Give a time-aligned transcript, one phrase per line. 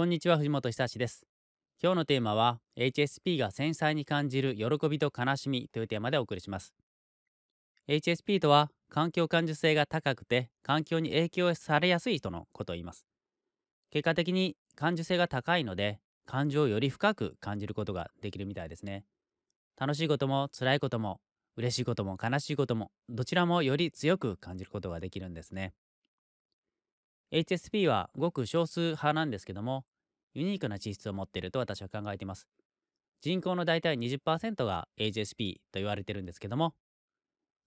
[0.00, 1.26] こんにちは藤本久志です。
[1.78, 6.72] 今日のテーマは HSP が繊細に感じる喜びと悲しみというテーマでお送りします。
[7.86, 13.04] HSP とは環境感受性が高くて環境に影響されやすい人のことを言います。
[13.90, 19.04] 結果的に感受性が高いので感情をより深く感じることができるみたいですね。
[19.78, 21.20] 楽しいことも辛いことも
[21.58, 25.74] 嬉しいことも悲しいこともどちらもより強く感じることができるんですね。
[27.32, 29.84] HSP はごく少数派なんですけども、
[30.34, 32.48] ユニークな地質を持っていると私は考えています。
[33.20, 36.74] 人口の大体20%が HSP と言われてるんですけども、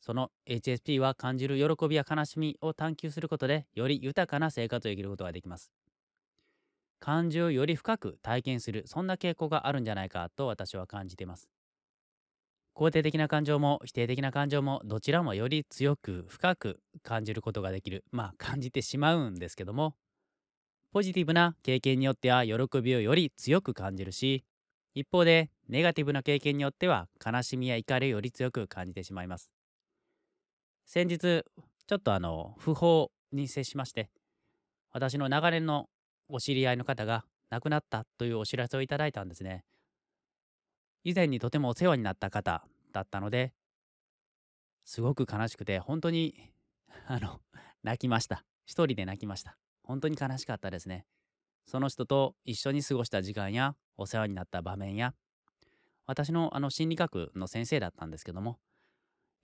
[0.00, 5.72] その HSP は感じる喜びや悲しみを探求することで、より豊かな生活を生きることができます。
[7.00, 11.48] 感情をより深く体験する、そんな傾向があるんじゃないかと私は感じています。
[12.74, 19.94] 肯定的な感情も否定的な感情もどちらもより強く深く感じることができるまあ感じてしまうんですけども
[20.92, 24.44] ポジティブな経験によっては喜びをより強く感じるし
[24.94, 29.50] 一方でネガティブな経験によっては悲しみや怒りをより強く感じてしまいます。
[30.84, 31.18] 先日
[31.86, 34.10] ちょっとあの不法に接しまして
[34.92, 35.88] 私の長年の
[36.28, 39.64] お知り合いの方が亡くなったというお知らせをいただいたんですね。
[41.04, 43.54] 以前にとてもお世話になった方だったので
[44.84, 46.52] すごく悲しくて本当に
[47.06, 47.40] あの
[47.82, 48.44] 泣きました。
[48.66, 49.56] 一人で泣きました。
[49.82, 51.04] 本当に悲しかったですね
[51.66, 55.14] その人と一緒に過ごした時間やお世話になった場面や
[56.06, 58.58] 私のあの心理学の先生だったんですけども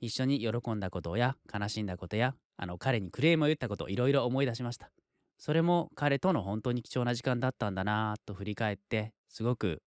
[0.00, 4.90] 一緒に喜んだことや悲しんだことやあの彼にクレームを言ったことをいろいろ思い出しました
[5.38, 9.82] それも彼との本当に貴重な時間だったんだなぁと振り返ってすごく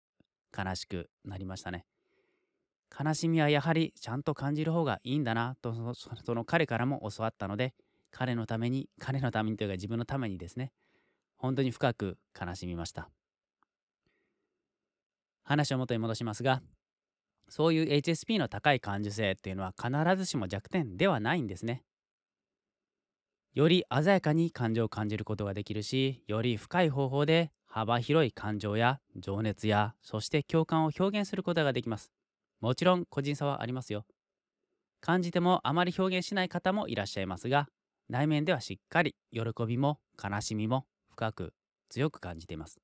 [0.56, 1.84] 悲しくなりましたね。
[2.98, 7.74] 悲しみはやはりちゃんと感じる方がいいんだなとその彼からも教わったので
[8.10, 10.72] 彼のために彼のためにというか自分のためにですね
[11.36, 13.08] 本当に深く悲しみました
[15.44, 16.62] 話を元に戻しますが
[17.48, 21.82] そういう HSP の高い感受性っていうのは必ずしも弱点ではないんですね
[23.54, 32.10] より鮮やかに感情を感じることができるしより深い方法で幅広い感情や情熱やそして共感を表現することができます。
[32.60, 34.04] もちろん個人差はありますよ。
[35.00, 37.68] 感じてもあまり表現しない方もいらっしゃいますが
[38.08, 41.54] 内面ではしっかり喜びも悲しみも深く
[41.88, 42.80] 強く感じています。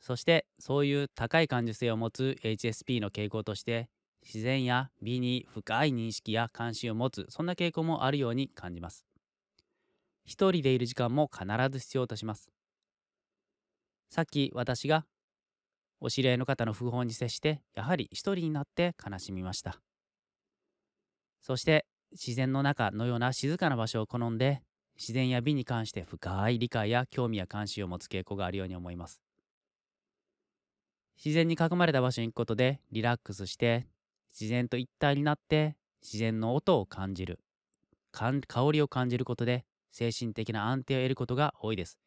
[0.00, 3.88] そしてそういう高い感受性を持つ HSP の傾向として
[4.22, 9.04] 自然や美に深い認識や関心を持つそんな傾向もあるように感じます。
[10.24, 12.50] 一人でいる時間も必ず必要とします。
[14.08, 15.04] さっき私が
[16.00, 19.80] お知り合いの方の訃報に接してやはり一人になって悲しみました
[21.40, 21.86] そして
[22.16, 24.62] 自然の中のような静かな場所を好んで
[24.98, 29.20] 自然や美に関して深い理解や興味や関心を持つ傾向があるように思います。
[31.22, 33.86] 自然に囲まれた場所に行くことでリラックスして
[34.32, 37.38] 自然と一体になって自然の音を感じる。
[38.12, 38.40] 香
[38.72, 41.98] りを感じることで精神的な安定を得ることが多いです。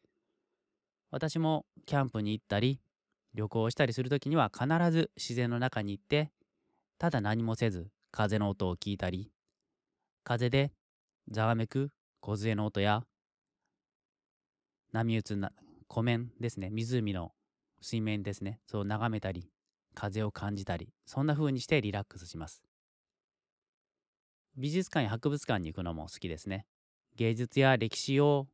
[1.12, 2.80] 私もキャンプに行ったり
[3.34, 6.32] 旅行したりする時には必ず自然の中に行って
[6.98, 9.30] ただ何もせず風の音を聞いたり
[10.24, 10.72] 風で
[11.30, 13.04] ざわめく梢の音や
[14.92, 15.52] 波打つな
[15.88, 16.70] 湖面ですね。
[16.70, 17.32] 湖の
[17.80, 18.60] 水面ですね。
[18.66, 19.48] そう眺めたり
[19.94, 22.62] 風を感じたりそんな風にしてリラックスします。
[24.56, 26.66] 美術館や博物館に行くのも好きですね。
[27.16, 28.46] 芸術や歴史を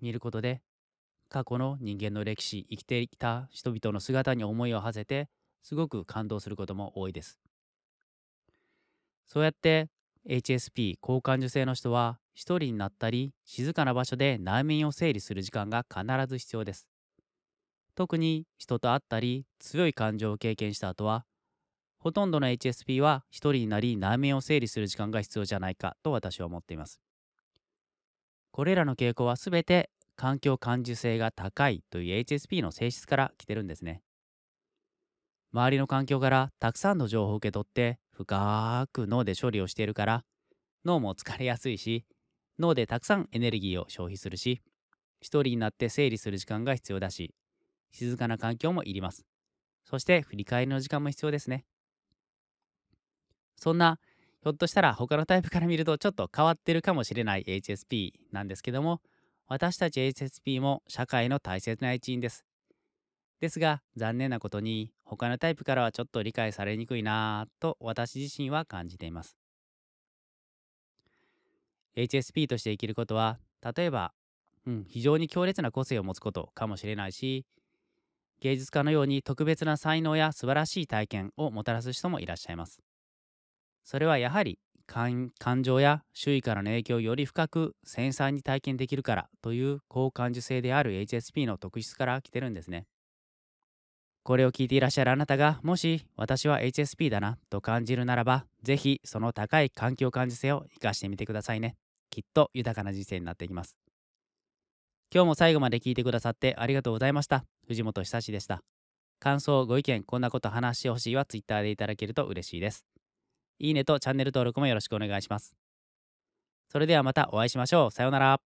[0.00, 0.62] 見ることで
[1.28, 5.28] 過去の人間の歴史生きてきた人々の姿に思いを馳せて
[5.62, 7.40] すごく感動することも多いです。
[9.26, 9.88] そうやって
[10.28, 16.86] HSP 高感受性の人は一人になったり静かな場所で内面を整理する時間が必ず必要です
[17.94, 21.24] 特に人と会ったり強い感情を経験した後は
[21.98, 27.00] ほとんどの HSP は一人になり内面を整理する時間が必要じゃないかと私は思っています
[28.50, 34.02] これらの傾向はすべて環境感受性が高いという HSP の性質から来てるんですね。
[35.52, 40.24] 周りの環境からたくさんの情報を受け取って深く脳で処理をしているから
[40.84, 42.04] 脳も疲れやすいし
[42.58, 44.62] 脳でたくさんエネルギーを消費するし
[45.20, 47.34] 一人になって整理する時間が必要だし
[47.90, 49.24] 静かな環境もいります。
[49.84, 51.64] そして振り返りの時間も必要ですね。
[53.56, 53.98] そんな
[54.42, 59.00] ひょっとしたら他のタイプから見るとちょっと変わってるかもしれない HSP なんですけども
[59.46, 62.44] 私たち HSP も社会の大切な一員です。
[63.40, 69.36] ですが残念なことに他のタイプからはちょっと理解されにくいなぁと私自身は感じています。
[71.96, 73.38] HSP として生きることは
[73.76, 74.12] 例えば
[74.66, 77.44] うん、非常に強烈な個性を持つことかもしれないし
[78.40, 82.80] 芸術家のように特別な才能や素晴らしい体験をもたらす人もいらっしゃいます。
[83.84, 85.30] それはやはり感
[85.62, 92.86] 情や周囲からの影響をより深く繊細に体験できるからという高感受性である HSP の特質から来てるんですね。
[94.24, 101.76] これを聞いていらっしゃるあなたがもし私は HSP だなと感じるならばぜひその高い環境感受性を生かしてみてくださいね。
[102.10, 103.76] きっと豊かな人生になっていきます。
[105.14, 107.44] 今日も最後まで聞いてくださってありがとうございました。
[107.66, 108.62] 藤本久志でした。
[109.20, 112.86] 感想、ご意見、こんなこと話してほしいは Twitter でいただけると嬉しいです。
[113.58, 115.54] いいねとチャンネル登録もよろしくお願いします。
[116.68, 117.90] それではまたお会いしましょう。
[117.90, 118.53] さようなら。